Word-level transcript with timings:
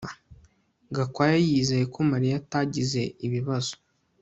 Gakwaya 0.95 1.37
yizeye 1.47 1.85
ko 1.93 1.99
Mariya 2.11 2.35
atagize 2.41 3.01
ibibazo 3.25 3.73